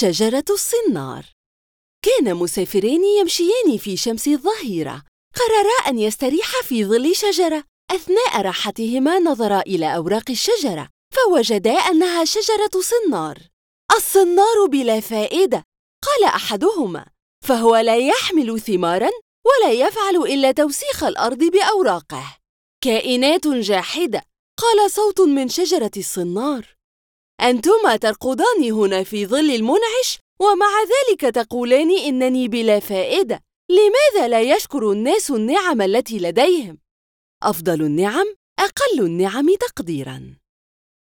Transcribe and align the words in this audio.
شجرة 0.00 0.44
الصنار. 0.50 1.24
كان 2.04 2.34
مسافران 2.34 3.04
يمشيان 3.04 3.78
في 3.78 3.96
شمس 3.96 4.28
الظهيرة. 4.28 5.02
قررا 5.36 5.88
أن 5.88 5.98
يستريحا 5.98 6.62
في 6.62 6.84
ظل 6.84 7.16
شجرة. 7.16 7.64
أثناء 7.90 8.40
راحتهما 8.40 9.18
نظرا 9.18 9.60
إلى 9.60 9.96
أوراق 9.96 10.30
الشجرة 10.30 10.88
فوجدا 11.14 11.72
أنها 11.72 12.24
شجرة 12.24 12.70
صنار. 12.80 13.38
الصنار 13.96 14.66
بلا 14.68 15.00
فائدة 15.00 15.64
قال 16.02 16.24
أحدهما 16.24 17.06
فهو 17.46 17.76
لا 17.76 17.96
يحمل 17.96 18.60
ثمارا 18.60 19.10
ولا 19.46 19.72
يفعل 19.72 20.16
إلا 20.16 20.52
توسيخ 20.52 21.04
الأرض 21.04 21.38
بأوراقه. 21.38 22.36
كائنات 22.84 23.46
جاحدة 23.46 24.22
قال 24.58 24.90
صوت 24.90 25.20
من 25.20 25.48
شجرة 25.48 25.90
الصنار. 25.96 26.79
أنتما 27.42 27.96
ترقدان 27.96 28.72
هنا 28.72 29.02
في 29.04 29.26
ظل 29.26 29.50
المنعش 29.50 30.18
ومع 30.40 30.70
ذلك 30.82 31.20
تقولان 31.20 31.98
إنني 31.98 32.48
بلا 32.48 32.80
فائدة 32.80 33.40
لماذا 33.70 34.28
لا 34.28 34.40
يشكر 34.40 34.92
الناس 34.92 35.30
النعم 35.30 35.82
التي 35.82 36.18
لديهم؟ 36.18 36.78
أفضل 37.42 37.82
النعم 37.82 38.26
أقل 38.58 39.06
النعم 39.06 39.54
تقديراً 39.54 40.39